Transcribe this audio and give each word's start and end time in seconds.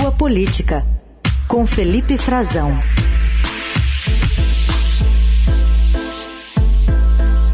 sua 0.00 0.10
política, 0.10 0.84
com 1.46 1.64
Felipe 1.64 2.18
Frazão. 2.18 2.76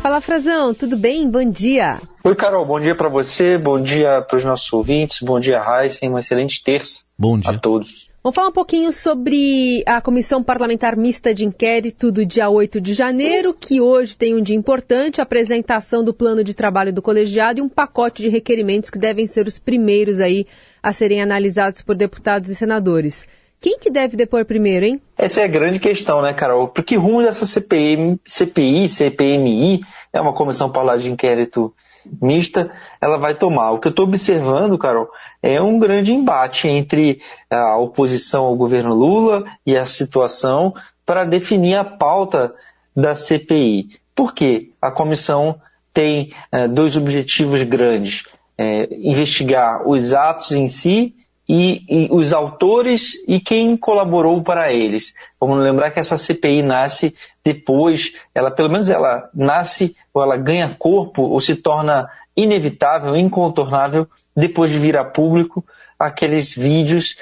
Fala 0.03 0.23
Frazão, 0.23 0.73
tudo 0.73 0.97
bem? 0.97 1.31
Bom 1.31 1.45
dia. 1.45 2.01
Oi, 2.25 2.35
Carol, 2.35 2.65
bom 2.65 2.81
dia 2.81 2.97
para 2.97 3.11
você, 3.11 3.59
bom 3.59 3.77
dia 3.77 4.23
para 4.23 4.39
os 4.39 4.45
nossos 4.47 4.73
ouvintes, 4.73 5.21
bom 5.21 5.39
dia, 5.39 5.61
Raíssa, 5.61 6.07
uma 6.07 6.21
excelente 6.21 6.65
terça 6.65 7.03
bom 7.19 7.39
dia. 7.39 7.51
a 7.51 7.59
todos. 7.59 8.10
Vamos 8.23 8.35
falar 8.35 8.49
um 8.49 8.53
pouquinho 8.53 8.93
sobre 8.93 9.83
a 9.87 9.99
Comissão 9.99 10.43
Parlamentar 10.43 10.95
Mista 10.95 11.33
de 11.33 11.43
Inquérito 11.47 12.13
do 12.13 12.27
dia 12.27 12.51
8 12.51 12.79
de 12.79 12.93
janeiro, 12.93 13.55
que 13.55 13.81
hoje 13.81 14.15
tem 14.15 14.37
um 14.37 14.43
dia 14.43 14.55
importante, 14.55 15.21
a 15.21 15.25
apresentação 15.25 16.05
do 16.05 16.13
plano 16.13 16.45
de 16.45 16.53
trabalho 16.53 16.93
do 16.93 17.01
colegiado 17.01 17.61
e 17.61 17.63
um 17.63 17.69
pacote 17.69 18.21
de 18.21 18.29
requerimentos 18.29 18.91
que 18.91 18.99
devem 18.99 19.27
ser 19.27 19.47
os 19.47 19.59
primeiros 19.59 20.21
aí 20.21 20.47
a 20.83 20.93
serem 20.93 21.23
analisados 21.23 21.81
por 21.81 21.97
deputados 21.97 22.51
e 22.51 22.55
senadores. 22.55 23.27
Quem 23.59 23.79
que 23.79 23.91
deve 23.91 24.19
depor 24.19 24.45
primeiro, 24.45 24.85
hein? 24.85 25.01
Essa 25.17 25.41
é 25.41 25.45
a 25.45 25.49
grande 25.49 25.81
questão, 25.81 26.21
né, 26.21 26.35
Carol? 26.35 26.69
Porque 26.69 26.97
rumo 26.97 27.23
dessa 27.23 27.47
CPI, 27.47 28.21
CPI, 28.27 28.87
CPMI, 28.87 29.81
é 30.13 30.21
uma 30.21 30.35
comissão 30.35 30.71
parlamentar 30.71 31.05
de 31.05 31.11
inquérito 31.11 31.73
mista, 32.21 32.71
ela 33.01 33.19
vai 33.19 33.35
tomar. 33.35 33.73
O 33.73 33.79
que 33.79 33.89
eu 33.89 33.91
estou 33.91 34.07
observando, 34.07 34.79
Carol, 34.79 35.09
é 35.43 35.61
um 35.61 35.79
grande 35.79 36.13
embate 36.13 36.69
entre 36.69 37.21
a 37.51 37.77
oposição 37.77 38.45
ao 38.45 38.57
governo 38.57 38.95
Lula 38.95 39.45
e 39.65 39.77
a 39.77 39.87
situação 39.87 40.75
para 41.05 41.25
definir 41.25 41.75
a 41.75 41.85
pauta 41.85 42.55
da 42.95 43.15
CPI. 43.15 43.91
Por 44.15 44.35
quê? 44.35 44.71
A 44.81 44.91
comissão 44.91 45.61
tem 45.93 46.33
é, 46.53 46.69
dois 46.69 46.97
objetivos 46.97 47.63
grandes: 47.63 48.25
é, 48.57 48.89
investigar 48.91 49.89
os 49.89 50.13
atos 50.13 50.53
em 50.53 50.69
si 50.69 51.15
e, 51.53 51.85
e, 51.89 52.09
os 52.13 52.33
autores 52.33 53.15
e 53.27 53.41
quem 53.41 53.77
colaborou 53.77 54.41
para 54.41 54.73
eles. 54.73 55.15
Vamos 55.41 55.59
lembrar 55.59 55.91
que 55.91 55.99
essa 55.99 56.17
CPI 56.17 56.63
nasce 56.63 57.13
depois, 57.45 58.15
ela 58.33 58.53
pelo 58.53 58.71
menos 58.71 58.89
ela 58.89 59.29
nasce 59.35 59.97
ou 60.15 60.23
ela 60.23 60.37
ganha 60.37 60.77
corpo 60.79 61.23
ou 61.23 61.41
se 61.41 61.57
torna 61.57 62.09
inevitável, 62.37 63.17
incontornável 63.17 64.07
depois 64.37 64.71
de 64.71 64.79
vir 64.79 64.97
a 64.97 65.05
público 65.05 65.65
aqueles 65.99 66.55
vídeos 66.55 67.17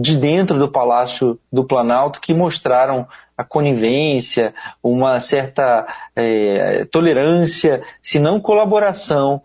de 0.00 0.16
dentro 0.16 0.58
do 0.58 0.68
Palácio 0.68 1.38
do 1.52 1.62
Planalto 1.62 2.18
que 2.18 2.32
mostraram 2.32 3.06
a 3.36 3.44
conivência, 3.44 4.54
uma 4.82 5.20
certa 5.20 5.86
é, 6.16 6.86
tolerância, 6.86 7.82
se 8.00 8.18
não 8.18 8.40
colaboração 8.40 9.42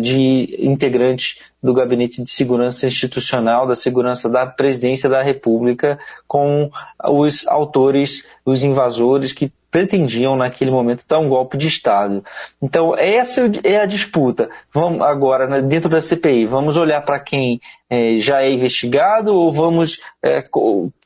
de 0.00 0.56
integrantes 0.60 1.40
do 1.62 1.74
Gabinete 1.74 2.22
de 2.22 2.30
Segurança 2.30 2.86
Institucional, 2.86 3.66
da 3.66 3.74
Segurança 3.74 4.28
da 4.28 4.46
Presidência 4.46 5.08
da 5.08 5.22
República, 5.22 5.98
com 6.28 6.70
os 7.04 7.46
autores, 7.48 8.24
os 8.44 8.62
invasores 8.62 9.32
que 9.32 9.52
pretendiam 9.76 10.36
naquele 10.36 10.70
momento 10.70 11.04
dar 11.06 11.18
um 11.18 11.28
golpe 11.28 11.58
de 11.58 11.68
Estado. 11.68 12.24
Então 12.62 12.96
essa 12.96 13.42
é 13.62 13.78
a 13.78 13.84
disputa. 13.84 14.48
Vamos 14.72 15.02
agora 15.02 15.46
né, 15.46 15.60
dentro 15.60 15.90
da 15.90 16.00
CPI, 16.00 16.46
vamos 16.46 16.78
olhar 16.78 17.02
para 17.02 17.20
quem 17.20 17.60
é, 17.88 18.18
já 18.18 18.42
é 18.42 18.50
investigado 18.50 19.34
ou 19.34 19.52
vamos 19.52 20.00
é, 20.22 20.42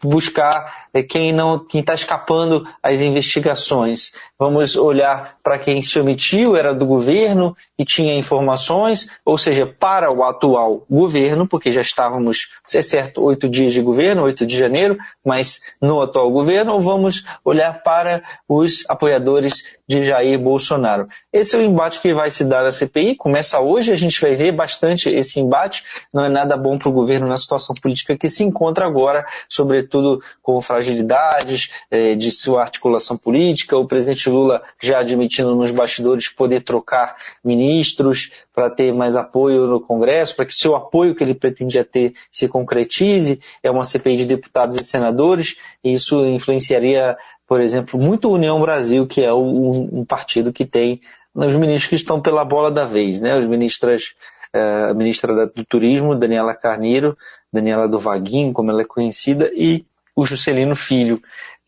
buscar 0.03 0.87
é, 0.95 1.03
quem 1.03 1.33
não 1.33 1.59
quem 1.59 1.81
está 1.81 1.95
escapando 1.95 2.67
às 2.83 3.01
investigações? 3.01 4.13
Vamos 4.39 4.77
olhar 4.77 5.37
para 5.43 5.59
quem 5.59 5.83
se 5.83 5.99
omitiu, 5.99 6.57
era 6.57 6.75
do 6.75 6.87
governo 6.87 7.55
e 7.79 7.85
tinha 7.85 8.15
informações, 8.17 9.11
ou 9.25 9.37
seja, 9.37 9.67
para 9.67 10.15
o 10.15 10.25
atual 10.25 10.85
governo, 10.89 11.47
porque 11.47 11.71
já 11.71 11.83
estávamos, 11.83 12.51
é 12.75 12.83
certo, 12.83 13.23
oito 13.23 13.49
dias 13.49 13.73
de 13.73 13.83
governo, 13.83 14.23
8 14.23 14.47
de 14.47 14.59
janeiro, 14.59 14.97
mas 15.25 15.61
no 15.81 16.01
atual 16.01 16.31
governo, 16.31 16.73
ou 16.73 16.81
vamos 16.81 17.25
olhar 17.45 17.83
para 17.83 18.23
os 18.61 18.85
apoiadores 18.89 19.65
de 19.87 20.05
Jair 20.05 20.39
Bolsonaro. 20.39 21.09
Esse 21.33 21.57
é 21.57 21.59
o 21.59 21.63
embate 21.63 22.01
que 22.01 22.15
vai 22.15 22.31
se 22.31 22.45
dar 22.45 22.63
na 22.63 22.71
CPI, 22.71 23.17
começa 23.17 23.59
hoje, 23.61 23.93
a 23.93 23.97
gente 23.97 24.21
vai 24.21 24.35
ver 24.35 24.53
bastante 24.53 25.09
esse 25.09 25.41
embate, 25.41 25.83
não 26.15 26.25
é 26.25 26.29
nada 26.29 26.57
bom 26.57 26.79
para 26.79 26.89
o 26.89 26.93
governo 26.93 27.27
na 27.27 27.37
situação 27.37 27.75
política 27.75 28.17
que 28.17 28.29
se 28.29 28.45
encontra 28.45 28.87
agora, 28.87 29.27
sobretudo 29.49 30.23
com 30.43 30.61
fragilidades 30.61 31.71
eh, 31.91 32.15
de 32.15 32.31
sua 32.31 32.63
articulação 32.63 33.17
política, 33.17 33.77
o 33.77 33.87
presidente 33.87 34.29
Lula 34.31 34.63
já 34.81 35.01
admitindo 35.01 35.55
nos 35.55 35.71
bastidores 35.71 36.29
poder 36.29 36.61
trocar 36.61 37.17
ministros 37.45 38.31
para 38.55 38.71
ter 38.71 38.93
mais 38.93 39.17
apoio 39.17 39.67
no 39.67 39.81
Congresso, 39.81 40.37
para 40.37 40.45
que 40.45 40.55
seu 40.55 40.77
apoio 40.77 41.15
que 41.15 41.25
ele 41.25 41.35
pretendia 41.35 41.85
ter 41.85 42.13
se 42.31 42.47
concretize, 42.47 43.41
é 43.63 43.71
uma 43.71 43.85
CPI 43.85 44.17
de 44.19 44.25
deputados 44.27 44.77
e 44.77 44.85
senadores, 44.85 45.57
e 45.83 45.93
isso 45.93 46.25
influenciaria 46.27 47.17
por 47.51 47.61
exemplo, 47.61 47.99
muito 47.99 48.31
União 48.31 48.61
Brasil, 48.61 49.09
que 49.09 49.25
é 49.25 49.35
um, 49.35 50.05
partido 50.05 50.53
que 50.53 50.65
tem 50.65 51.01
os 51.35 51.57
ministros 51.57 51.89
que 51.89 51.97
estão 51.97 52.23
pela 52.23 52.45
bola 52.45 52.71
da 52.71 52.85
vez, 52.85 53.21
né? 53.21 53.37
Os 53.37 53.49
ministras, 53.49 54.15
eh, 54.53 54.87
a 54.89 54.95
ministra 54.95 55.49
do 55.49 55.65
Turismo, 55.65 56.15
Daniela 56.15 56.55
Carneiro, 56.55 57.19
Daniela 57.53 57.89
do 57.89 57.99
Vaguinho, 57.99 58.53
como 58.53 58.71
ela 58.71 58.83
é 58.83 58.85
conhecida, 58.85 59.51
e 59.53 59.85
o 60.15 60.25
Juscelino 60.25 60.77
Filho, 60.77 61.21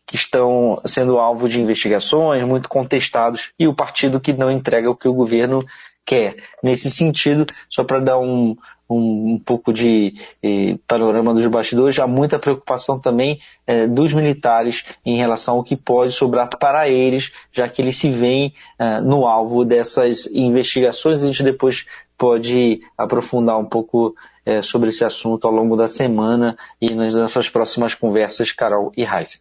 que 0.07 0.15
estão 0.15 0.81
sendo 0.85 1.17
alvo 1.17 1.49
de 1.49 1.59
investigações 1.59 2.47
muito 2.47 2.69
contestados, 2.69 3.51
e 3.59 3.67
o 3.67 3.75
partido 3.75 4.21
que 4.21 4.31
não 4.31 4.49
entrega 4.49 4.89
o 4.89 4.95
que 4.95 5.09
o 5.09 5.13
governo 5.13 5.65
quer. 6.05 6.37
Nesse 6.63 6.89
sentido, 6.89 7.45
só 7.67 7.83
para 7.83 7.99
dar 7.99 8.17
um, 8.17 8.55
um, 8.95 9.33
um 9.33 9.39
pouco 9.39 9.73
de 9.73 10.13
eh, 10.41 10.77
panorama 10.87 11.33
dos 11.33 11.45
bastidores, 11.47 11.97
há 11.99 12.07
muita 12.07 12.39
preocupação 12.39 12.99
também 12.99 13.39
eh, 13.65 13.87
dos 13.87 14.13
militares 14.13 14.83
em 15.05 15.17
relação 15.17 15.55
ao 15.55 15.63
que 15.63 15.75
pode 15.75 16.11
sobrar 16.11 16.49
para 16.57 16.89
eles, 16.89 17.31
já 17.51 17.67
que 17.67 17.81
eles 17.81 17.97
se 17.97 18.09
veem 18.09 18.53
eh, 18.77 19.01
no 19.01 19.25
alvo 19.25 19.65
dessas 19.65 20.27
investigações. 20.27 21.23
A 21.23 21.27
gente 21.27 21.43
depois 21.43 21.85
pode 22.17 22.81
aprofundar 22.97 23.57
um 23.59 23.65
pouco 23.65 24.15
eh, 24.45 24.61
sobre 24.61 24.89
esse 24.89 25.05
assunto 25.05 25.45
ao 25.45 25.53
longo 25.53 25.75
da 25.75 25.87
semana 25.87 26.57
e 26.81 26.93
nas 26.93 27.13
nossas 27.13 27.49
próximas 27.49 27.95
conversas, 27.95 28.51
Carol 28.51 28.91
e 28.95 29.03
Raíssa. 29.03 29.39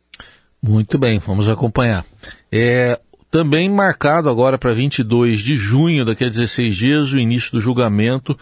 Muito 0.63 0.97
bem, 0.97 1.19
vamos 1.19 1.49
acompanhar. 1.49 2.05
É, 2.51 3.01
também 3.29 3.69
marcado 3.69 4.31
agora 4.31 4.57
para 4.57 4.73
22 4.73 5.41
de 5.41 5.57
junho, 5.57 6.05
daqui 6.05 6.25
a 6.25 6.29
16 6.29 6.77
dias, 6.77 7.13
o 7.13 7.19
início 7.19 7.51
do 7.51 7.61
julgamento 7.61 8.39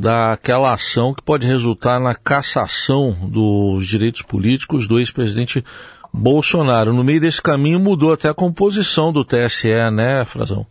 daquela 0.00 0.72
ação 0.72 1.12
que 1.12 1.22
pode 1.22 1.46
resultar 1.46 2.00
na 2.00 2.14
cassação 2.14 3.10
dos 3.10 3.86
direitos 3.86 4.22
políticos 4.22 4.88
do 4.88 4.98
ex-presidente 4.98 5.62
Bolsonaro. 6.10 6.94
No 6.94 7.04
meio 7.04 7.20
desse 7.20 7.42
caminho 7.42 7.78
mudou 7.78 8.14
até 8.14 8.30
a 8.30 8.34
composição 8.34 9.12
do 9.12 9.22
TSE, 9.22 9.68
né, 9.92 10.24
Frazão? 10.24 10.66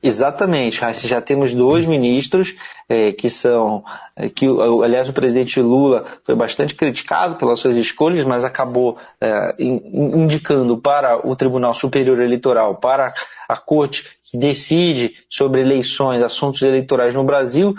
Exatamente, 0.00 0.80
já 1.08 1.20
temos 1.20 1.52
dois 1.52 1.84
ministros 1.84 2.54
é, 2.88 3.10
que 3.10 3.28
são, 3.28 3.82
é, 4.14 4.28
que 4.28 4.46
aliás 4.46 5.08
o 5.08 5.12
presidente 5.12 5.60
Lula 5.60 6.04
foi 6.22 6.36
bastante 6.36 6.72
criticado 6.76 7.34
pelas 7.34 7.58
suas 7.58 7.74
escolhas, 7.74 8.22
mas 8.22 8.44
acabou 8.44 8.96
é, 9.20 9.56
indicando 9.58 10.78
para 10.78 11.26
o 11.26 11.34
Tribunal 11.34 11.74
Superior 11.74 12.20
Eleitoral, 12.20 12.76
para 12.76 13.12
a 13.48 13.56
Corte 13.56 14.04
que 14.30 14.38
decide 14.38 15.14
sobre 15.28 15.62
eleições, 15.62 16.22
assuntos 16.22 16.62
eleitorais 16.62 17.14
no 17.14 17.24
Brasil, 17.24 17.74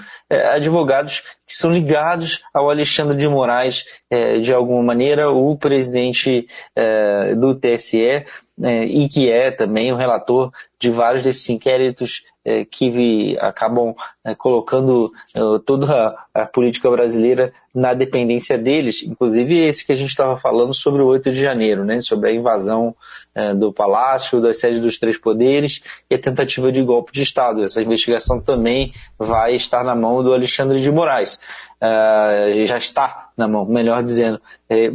advogados 0.52 1.22
que 1.48 1.56
são 1.56 1.72
ligados 1.72 2.44
ao 2.52 2.72
Alexandre 2.72 3.16
de 3.16 3.28
Moraes, 3.28 3.86
de 4.42 4.52
alguma 4.52 4.82
maneira, 4.82 5.30
o 5.30 5.56
presidente 5.56 6.48
do 7.38 7.54
TSE, 7.54 8.26
é, 8.62 8.86
e 8.86 9.08
que 9.08 9.30
é 9.30 9.52
também 9.52 9.92
o 9.92 9.96
relator 9.96 10.52
de 10.80 10.90
vários 10.90 11.24
desses 11.24 11.50
inquéritos 11.50 12.24
é, 12.44 12.64
que 12.66 13.38
acabam 13.40 13.94
é, 14.26 14.34
colocando 14.34 15.12
é, 15.36 15.40
toda 15.66 15.94
a, 16.34 16.42
a, 16.42 16.46
política 16.46 16.90
brasileira 16.90 17.54
na 17.76 17.94
dependência 17.94 18.58
deles, 18.58 19.04
inclusive 19.04 19.60
esse 19.60 19.86
que 19.86 19.92
a 19.92 19.96
gente 19.96 20.10
estava 20.10 20.36
falando 20.36 20.74
sobre 20.74 21.02
o 21.02 21.08
8 21.08 21.32
de 21.32 21.42
janeiro, 21.42 21.84
né, 21.86 22.00
sobre 22.02 22.30
a 22.30 22.34
invasão 22.34 22.96
é, 23.36 23.54
do 23.54 23.72
Palácio, 23.72 24.42
da 24.42 24.54
sede 24.54 24.80
dos 24.80 24.98
três 24.98 25.18
poderes 25.18 25.82
e 26.10 26.16
a 26.16 26.20
tentativa 26.20 26.72
de 26.72 26.82
golpe 26.82 27.12
de 27.12 27.22
Estado. 27.22 27.64
Essa 27.64 27.82
investigação 27.82 28.42
também 28.42 28.94
vai 29.18 29.54
estar 29.54 29.84
na 29.84 29.96
mão 29.96 30.24
do 30.24 30.34
Alexandre 30.34 30.82
de 30.82 30.92
Moraes. 30.92 31.40
Uh, 31.82 32.66
já 32.66 32.78
está 32.78 33.30
na 33.38 33.48
mão, 33.48 33.64
melhor 33.66 34.04
dizendo. 34.04 34.42
É, 34.70 34.90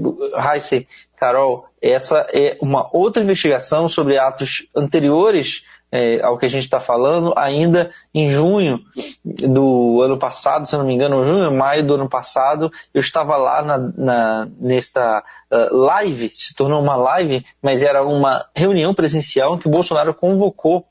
Carol, 1.17 1.67
essa 1.93 2.27
é 2.33 2.57
uma 2.63 2.89
outra 2.97 3.23
investigação 3.23 3.87
sobre 3.89 4.19
atos 4.19 4.67
anteriores 4.75 5.65
é, 5.93 6.21
ao 6.23 6.39
que 6.39 6.47
a 6.47 6.49
gente 6.49 6.65
está 6.65 6.81
falando, 6.81 7.35
ainda 7.37 7.91
em 8.13 8.27
junho 8.27 8.81
do 9.25 10.01
ano 10.03 10.19
passado, 10.19 10.67
se 10.67 10.77
não 10.77 10.85
me 10.85 10.95
engano, 10.95 11.25
junho, 11.25 11.53
maio 11.53 11.87
do 11.87 11.95
ano 11.95 12.09
passado, 12.09 12.73
eu 12.93 13.01
estava 13.01 13.37
lá 13.37 13.63
na, 13.63 13.79
na 13.79 14.49
nesta 14.59 15.23
uh, 15.53 15.77
live, 15.77 16.33
se 16.35 16.55
tornou 16.55 16.83
uma 16.83 16.97
live, 16.97 17.45
mas 17.63 17.83
era 17.83 18.03
uma 18.03 18.45
reunião 18.57 18.93
presencial 18.93 19.59
que 19.59 19.69
Bolsonaro 19.69 20.15
convocou 20.15 20.85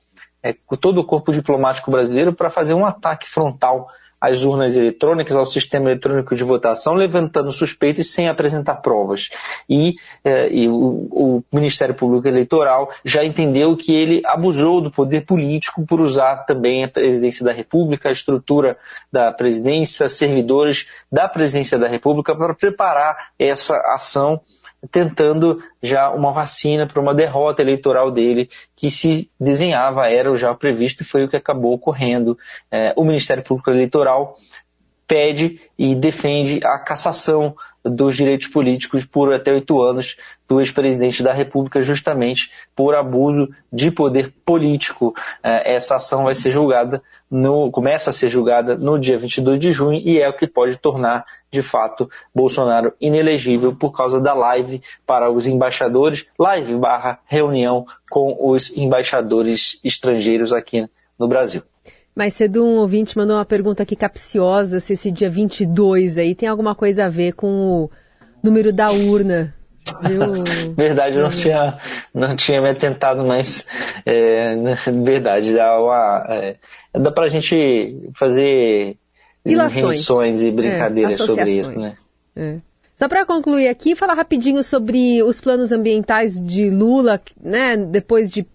é, 0.44 0.56
todo 0.80 1.00
o 1.00 1.06
corpo 1.06 1.34
diplomático 1.34 1.90
brasileiro 1.90 2.31
para 2.31 2.50
fazer 2.50 2.74
um 2.74 2.86
ataque 2.86 3.28
frontal 3.28 3.90
às 4.24 4.46
urnas 4.46 4.78
eletrônicas, 4.78 5.36
ao 5.36 5.46
sistema 5.46 5.90
eletrônico 5.90 6.34
de 6.34 6.46
votação, 6.46 6.94
levantando 6.94 7.52
suspeitas 7.52 8.10
sem 8.10 8.30
apresentar 8.30 8.75
provas. 8.75 9.30
E, 9.70 9.96
eh, 10.24 10.48
e 10.50 10.70
o, 10.70 11.10
o, 11.12 11.44
Ministério 11.52 11.94
Público 11.94 12.25
Eleitoral 12.25 12.90
já 13.04 13.25
entendeu 13.25 13.75
que 13.75 13.94
ele 13.94 14.22
abusou 14.25 14.80
do 14.80 14.90
poder 14.90 15.25
político 15.25 15.86
por 15.86 16.00
usar 16.00 16.46
também 16.46 16.86
a 16.86 16.88
presidência 16.88 17.44
da 17.44 17.52
República, 17.52 18.08
a 18.08 18.14
estrutura 18.14 18.78
da 19.12 19.30
presidência, 19.30 20.08
servidores 20.08 20.88
da 21.12 21.28
presidência 21.28 21.78
da 21.78 21.90
República 21.90 22.34
para 22.34 22.54
preparar 22.54 23.31
essa 23.38 23.76
ação 23.94 24.40
tentando 24.91 25.62
já 25.81 26.09
uma 26.12 26.31
vacina 26.31 26.85
para 26.85 27.01
uma 27.01 27.13
derrota 27.13 27.62
eleitoral 27.62 28.12
dele, 28.12 28.50
que 28.75 28.91
se 28.91 29.30
desenhava, 29.39 30.09
era 30.09 30.35
já 30.35 30.53
previsto 30.53 31.01
e 31.01 31.06
foi 31.06 31.24
o 31.24 31.30
que 31.30 31.35
acabou 31.35 31.74
ocorrendo. 31.74 32.38
É, 32.71 32.94
o 32.95 33.03
Ministério 33.03 33.44
Público 33.44 33.69
Eleitoral 33.69 34.38
pede 35.07 35.59
e 35.77 35.95
defende 35.95 36.59
a 36.63 36.80
cassação 36.80 37.56
dos 37.83 38.15
direitos 38.15 38.47
políticos 38.47 39.03
por 39.03 39.33
até 39.33 39.51
oito 39.51 39.81
anos 39.81 40.15
do 40.47 40.59
ex-presidente 40.59 41.21
da 41.21 41.33
República, 41.33 41.81
justamente 41.81 42.50
por 42.75 42.95
abuso 42.95 43.50
de 43.71 43.91
poder 43.91 44.33
político. 44.45 45.13
É, 45.41 45.74
essa 45.74 45.95
ação 45.95 46.24
vai 46.24 46.35
ser 46.35 46.51
julgada, 46.51 47.01
no, 47.30 47.69
começa 47.71 48.09
a 48.09 48.13
ser 48.13 48.30
julgada 48.30 48.77
no 48.77 48.97
dia 48.97 49.18
22 49.18 49.59
de 49.59 49.71
junho 49.71 50.00
e 50.00 50.19
é 50.19 50.30
o 50.30 50.35
que 50.35 50.47
pode 50.47 50.77
tornar, 50.77 51.25
de 51.51 51.62
fato, 51.62 52.09
Bolsonaro 52.33 52.94
inelegível 53.01 53.75
por 53.75 53.91
causa 53.91 54.21
da 54.21 54.33
live 54.33 54.81
para 55.06 55.30
os 55.30 55.47
embaixadores, 55.47 56.25
live 56.39 56.75
barra 56.75 57.19
reunião 57.25 57.85
com 58.09 58.38
os 58.39 58.75
embaixadores 58.77 59.80
estrangeiros 59.83 60.53
aqui 60.53 60.88
no 61.18 61.27
Brasil. 61.27 61.63
Mais 62.15 62.33
cedo 62.33 62.63
um 62.63 62.77
ouvinte 62.77 63.18
mandou 63.18 63.36
uma 63.38 63.45
pergunta 63.45 63.83
aqui 63.83 63.95
capciosa, 63.95 64.80
se 64.80 64.94
esse 64.94 65.12
dia 65.12 65.30
22 65.30 66.18
aí 66.18 66.36
tem 66.36 66.48
alguma 66.48 66.75
coisa 66.75 67.06
a 67.06 67.10
ver 67.10 67.33
com 67.33 67.48
o 67.48 67.92
número 68.44 68.71
da 68.71 68.92
urna. 68.92 69.54
Viu? 70.01 70.44
verdade, 70.77 71.18
não 71.18 71.30
tinha, 71.30 71.77
não 72.13 72.36
tinha 72.36 72.62
me 72.62 72.69
atentado, 72.69 73.25
mas 73.25 73.65
é, 74.06 74.56
verdade, 75.04 75.54
dá, 75.54 75.80
uma, 75.80 76.25
é, 76.30 76.56
dá 76.94 77.12
pra 77.12 77.27
gente 77.27 77.98
fazer 78.16 78.98
Ilações. 79.45 80.44
e 80.44 80.51
brincadeiras 80.51 81.19
é, 81.19 81.25
sobre 81.25 81.51
isso, 81.51 81.71
né? 81.77 81.98
É. 82.36 82.57
Só 82.95 83.09
para 83.09 83.25
concluir 83.25 83.68
aqui, 83.68 83.95
falar 83.95 84.13
rapidinho 84.13 84.63
sobre 84.63 85.21
os 85.24 85.42
planos 85.42 85.71
ambientais 85.71 86.39
de 86.39 86.69
Lula, 86.69 87.19
né? 87.42 87.75
Depois 87.75 88.31
de 88.31 88.45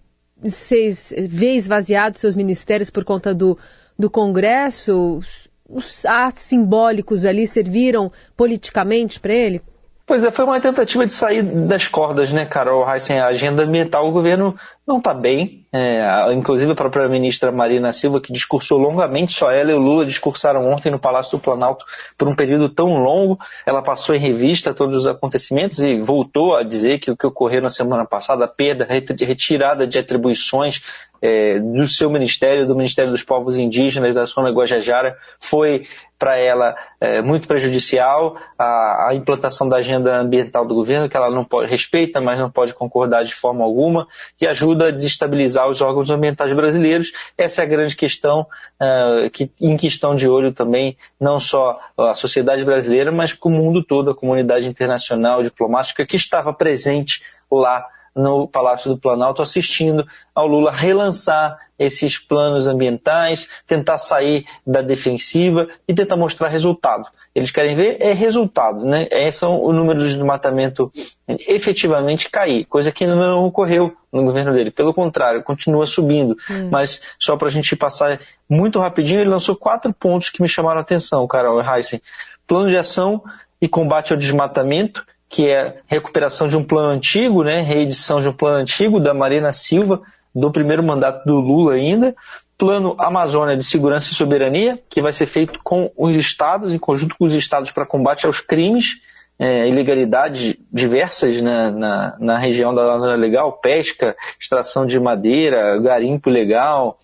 vocês 0.41 1.13
vê 1.17 1.55
esvaziados 1.55 2.19
seus 2.19 2.35
ministérios 2.35 2.89
por 2.89 3.03
conta 3.03 3.33
do, 3.33 3.57
do 3.97 4.09
Congresso? 4.09 5.19
Os 5.67 6.05
atos 6.05 6.43
simbólicos 6.43 7.25
ali 7.25 7.45
serviram 7.45 8.11
politicamente 8.35 9.19
para 9.19 9.33
ele? 9.33 9.61
Pois 10.09 10.23
é, 10.23 10.31
foi 10.31 10.43
uma 10.43 10.59
tentativa 10.59 11.05
de 11.05 11.13
sair 11.13 11.43
das 11.43 11.87
cordas, 11.87 12.33
né, 12.33 12.43
Carol 12.43 12.83
Heissen? 12.91 13.19
A 13.19 13.27
agenda 13.27 13.63
ambiental, 13.63 14.07
o 14.07 14.11
governo 14.11 14.55
não 14.89 14.97
está 14.97 15.13
bem. 15.13 15.63
É, 15.71 16.33
inclusive 16.33 16.71
a 16.71 16.75
própria 16.75 17.07
ministra 17.07 17.51
Marina 17.51 17.93
Silva, 17.93 18.19
que 18.19 18.33
discursou 18.33 18.79
longamente, 18.79 19.31
só 19.33 19.51
ela 19.51 19.69
e 19.69 19.75
o 19.75 19.77
Lula 19.77 20.03
discursaram 20.03 20.67
ontem 20.67 20.89
no 20.89 20.97
Palácio 20.97 21.37
do 21.37 21.41
Planalto 21.41 21.85
por 22.17 22.27
um 22.27 22.35
período 22.35 22.67
tão 22.69 22.95
longo. 22.95 23.37
Ela 23.67 23.83
passou 23.83 24.15
em 24.15 24.19
revista 24.19 24.73
todos 24.73 24.95
os 24.95 25.05
acontecimentos 25.05 25.77
e 25.83 26.01
voltou 26.01 26.55
a 26.55 26.63
dizer 26.63 26.97
que 26.97 27.11
o 27.11 27.15
que 27.15 27.27
ocorreu 27.27 27.61
na 27.61 27.69
semana 27.69 28.03
passada, 28.03 28.45
a 28.45 28.47
perda, 28.47 28.87
retirada 28.89 29.85
de 29.85 29.99
atribuições 29.99 30.81
é, 31.21 31.59
do 31.59 31.85
seu 31.87 32.09
ministério, 32.09 32.67
do 32.67 32.75
Ministério 32.75 33.11
dos 33.11 33.23
Povos 33.23 33.57
Indígenas, 33.57 34.15
da 34.15 34.25
Zona 34.25 34.51
Guajajara, 34.51 35.17
foi 35.39 35.85
para 36.17 36.37
ela 36.37 36.75
é, 36.99 37.21
muito 37.21 37.47
prejudicial 37.47 38.35
a, 38.57 39.09
a, 39.09 39.15
implantação 39.15 39.69
da 39.69 39.77
agenda 39.77 40.19
ambiental 40.19 40.65
do 40.65 40.75
governo, 40.75 41.07
que 41.07 41.15
ela 41.15 41.31
não 41.31 41.45
pode, 41.45 41.69
respeita, 41.69 42.19
mas 42.19 42.39
não 42.39 42.51
pode 42.51 42.73
concordar 42.73 43.23
de 43.23 43.33
forma 43.33 43.63
alguma, 43.63 44.05
que 44.37 44.45
ajuda 44.45 44.78
a 44.85 44.91
desestabilizar 44.91 45.67
os 45.67 45.81
órgãos 45.81 46.09
ambientais 46.09 46.53
brasileiros. 46.55 47.11
Essa 47.37 47.61
é 47.61 47.65
a 47.65 47.67
grande 47.67 47.95
questão, 47.95 48.47
uh, 48.81 49.29
que, 49.31 49.51
em 49.61 49.75
que 49.77 49.87
estão 49.87 50.15
de 50.15 50.27
olho 50.27 50.51
também 50.51 50.97
não 51.19 51.39
só 51.39 51.79
a 51.97 52.13
sociedade 52.13 52.63
brasileira, 52.63 53.11
mas 53.11 53.37
o 53.41 53.49
mundo 53.49 53.83
todo, 53.83 54.11
a 54.11 54.15
comunidade 54.15 54.67
internacional 54.67 55.41
diplomática 55.41 56.05
que 56.05 56.15
estava 56.15 56.53
presente 56.53 57.21
lá 57.51 57.85
no 58.15 58.47
Palácio 58.47 58.89
do 58.89 58.97
Planalto 58.97 59.41
assistindo 59.41 60.05
ao 60.33 60.47
Lula 60.47 60.71
relançar 60.71 61.57
esses 61.77 62.17
planos 62.17 62.67
ambientais, 62.67 63.49
tentar 63.65 63.97
sair 63.97 64.45
da 64.67 64.81
defensiva 64.81 65.67
e 65.87 65.93
tentar 65.93 66.17
mostrar 66.17 66.49
resultado. 66.49 67.07
Eles 67.33 67.51
querem 67.51 67.75
ver 67.75 67.97
é 68.01 68.11
resultado, 68.11 68.83
né? 68.85 69.07
É 69.11 69.29
são 69.31 69.63
o 69.63 69.71
número 69.71 69.99
de 69.99 70.13
desmatamento 70.13 70.91
efetivamente 71.27 72.29
cair, 72.29 72.65
coisa 72.65 72.91
que 72.91 73.07
não 73.07 73.45
ocorreu 73.45 73.95
no 74.11 74.23
governo 74.23 74.51
dele. 74.51 74.71
Pelo 74.71 74.93
contrário, 74.93 75.43
continua 75.43 75.85
subindo. 75.85 76.35
Hum. 76.49 76.69
Mas 76.71 77.01
só 77.17 77.37
para 77.37 77.47
a 77.47 77.51
gente 77.51 77.75
passar 77.75 78.19
muito 78.49 78.79
rapidinho, 78.79 79.21
ele 79.21 79.29
lançou 79.29 79.55
quatro 79.55 79.93
pontos 79.93 80.29
que 80.29 80.41
me 80.41 80.49
chamaram 80.49 80.79
a 80.79 80.81
atenção, 80.81 81.27
Carol 81.27 81.61
Heissen. 81.61 82.01
Plano 82.47 82.67
de 82.67 82.77
ação 82.77 83.23
e 83.61 83.67
combate 83.67 84.11
ao 84.11 84.17
desmatamento, 84.17 85.05
que 85.29 85.47
é 85.47 85.77
recuperação 85.85 86.47
de 86.47 86.57
um 86.57 86.63
plano 86.63 86.89
antigo, 86.89 87.43
né, 87.43 87.61
reedição 87.61 88.19
de 88.19 88.27
um 88.27 88.33
plano 88.33 88.57
antigo 88.57 88.99
da 88.99 89.13
Marina 89.13 89.53
Silva, 89.53 90.01
do 90.33 90.51
primeiro 90.51 90.83
mandato 90.83 91.23
do 91.25 91.39
Lula 91.39 91.75
ainda, 91.75 92.15
plano 92.57 92.95
Amazônia 92.97 93.55
de 93.55 93.63
Segurança 93.63 94.11
e 94.11 94.15
Soberania, 94.15 94.79
que 94.89 95.01
vai 95.01 95.13
ser 95.13 95.27
feito 95.27 95.59
com 95.63 95.91
os 95.95 96.15
estados, 96.15 96.73
em 96.73 96.79
conjunto 96.79 97.15
com 97.17 97.25
os 97.25 97.33
estados 97.33 97.71
para 97.71 97.85
combate 97.85 98.25
aos 98.25 98.41
crimes, 98.41 98.97
é, 99.39 99.69
ilegalidades 99.69 100.57
diversas 100.69 101.39
na, 101.39 101.71
na, 101.71 102.17
na, 102.19 102.37
região 102.37 102.75
da 102.75 102.83
Amazônia 102.83 103.15
Legal, 103.15 103.53
pesca, 103.53 104.13
extração 104.37 104.85
de 104.85 104.99
madeira, 104.99 105.79
garimpo 105.79 106.29
ilegal, 106.29 106.99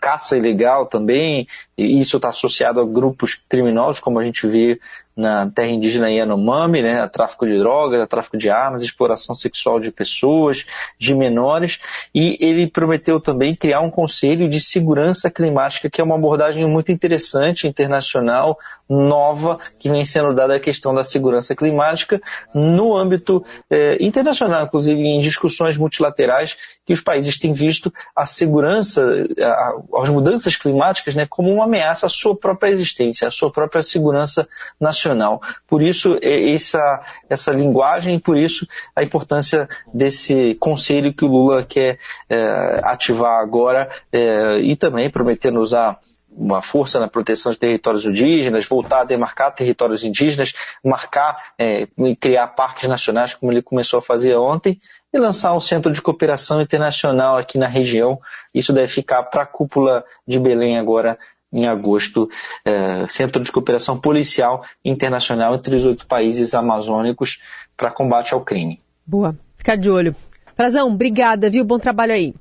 caça 0.00 0.38
ilegal 0.38 0.86
também, 0.86 1.46
e 1.76 2.00
isso 2.00 2.16
está 2.16 2.30
associado 2.30 2.80
a 2.80 2.86
grupos 2.86 3.34
criminosos, 3.34 4.00
como 4.00 4.18
a 4.18 4.24
gente 4.24 4.46
vê 4.46 4.80
na 5.16 5.48
terra 5.48 5.68
indígena 5.68 6.10
Yanomami, 6.10 6.82
né, 6.82 7.00
a 7.00 7.08
tráfico 7.08 7.46
de 7.46 7.56
drogas, 7.58 8.00
a 8.00 8.06
tráfico 8.06 8.36
de 8.36 8.50
armas, 8.50 8.82
exploração 8.82 9.34
sexual 9.34 9.78
de 9.78 9.90
pessoas, 9.90 10.66
de 10.98 11.14
menores, 11.14 11.78
e 12.14 12.36
ele 12.40 12.68
prometeu 12.68 13.20
também 13.20 13.54
criar 13.54 13.80
um 13.80 13.90
conselho 13.90 14.48
de 14.48 14.60
segurança 14.60 15.30
climática, 15.30 15.88
que 15.88 16.00
é 16.00 16.04
uma 16.04 16.16
abordagem 16.16 16.66
muito 16.66 16.90
interessante, 16.90 17.68
internacional, 17.68 18.58
nova, 18.88 19.58
que 19.78 19.88
vem 19.88 20.04
sendo 20.04 20.34
dada 20.34 20.56
à 20.56 20.60
questão 20.60 20.92
da 20.92 21.04
segurança 21.04 21.54
climática 21.54 22.20
no 22.52 22.96
âmbito 22.96 23.44
eh, 23.70 23.96
internacional, 24.00 24.64
inclusive 24.64 25.00
em 25.00 25.20
discussões 25.20 25.76
multilaterais, 25.76 26.56
que 26.84 26.92
os 26.92 27.00
países 27.00 27.38
têm 27.38 27.52
visto 27.52 27.92
a 28.14 28.26
segurança, 28.26 29.24
a, 29.40 30.00
as 30.02 30.08
mudanças 30.08 30.56
climáticas, 30.56 31.14
né, 31.14 31.26
como 31.28 31.52
uma 31.52 31.64
ameaça 31.64 32.06
à 32.06 32.08
sua 32.08 32.36
própria 32.36 32.70
existência, 32.70 33.28
à 33.28 33.30
sua 33.30 33.50
própria 33.50 33.82
segurança 33.82 34.46
nacional 34.78 35.03
nacional. 35.04 35.40
Por 35.68 35.82
isso, 35.82 36.18
essa, 36.22 37.02
essa 37.28 37.52
linguagem, 37.52 38.18
por 38.18 38.38
isso 38.38 38.66
a 38.96 39.02
importância 39.02 39.68
desse 39.92 40.54
conselho 40.54 41.12
que 41.12 41.24
o 41.24 41.28
Lula 41.28 41.62
quer 41.62 41.98
é, 42.28 42.80
ativar 42.84 43.40
agora 43.40 43.90
é, 44.10 44.58
e 44.60 44.74
também 44.76 45.10
prometendo 45.10 45.60
usar 45.60 45.98
uma 46.36 46.60
força 46.60 46.98
na 46.98 47.06
proteção 47.06 47.52
de 47.52 47.58
territórios 47.58 48.04
indígenas, 48.04 48.66
voltar 48.66 49.02
a 49.02 49.04
demarcar 49.04 49.54
territórios 49.54 50.02
indígenas, 50.02 50.52
marcar 50.82 51.52
é, 51.56 51.86
e 51.96 52.16
criar 52.16 52.48
parques 52.48 52.88
nacionais, 52.88 53.34
como 53.34 53.52
ele 53.52 53.62
começou 53.62 53.98
a 53.98 54.02
fazer 54.02 54.34
ontem, 54.34 54.80
e 55.12 55.18
lançar 55.18 55.54
um 55.54 55.60
centro 55.60 55.92
de 55.92 56.02
cooperação 56.02 56.60
internacional 56.60 57.36
aqui 57.36 57.56
na 57.56 57.68
região. 57.68 58.18
Isso 58.52 58.72
deve 58.72 58.88
ficar 58.88 59.22
para 59.24 59.44
a 59.44 59.46
cúpula 59.46 60.04
de 60.26 60.40
Belém 60.40 60.76
agora 60.76 61.16
em 61.54 61.66
agosto, 61.66 62.28
é, 62.64 63.06
Centro 63.08 63.42
de 63.42 63.52
Cooperação 63.52 63.98
Policial 63.98 64.64
Internacional 64.84 65.54
entre 65.54 65.76
os 65.76 65.86
oito 65.86 66.06
países 66.06 66.52
amazônicos 66.52 67.40
para 67.76 67.90
combate 67.90 68.34
ao 68.34 68.40
crime. 68.40 68.80
Boa, 69.06 69.36
fica 69.56 69.76
de 69.76 69.88
olho. 69.88 70.14
Frazão, 70.56 70.88
obrigada, 70.88 71.48
viu? 71.48 71.64
Bom 71.64 71.78
trabalho 71.78 72.12
aí. 72.12 72.34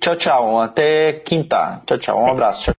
Tchau, 0.00 0.16
tchau. 0.16 0.60
Até 0.60 1.12
quinta. 1.12 1.82
Tchau, 1.86 1.98
tchau. 1.98 2.22
Um 2.22 2.26
abraço. 2.26 2.62
Tchau. 2.62 2.68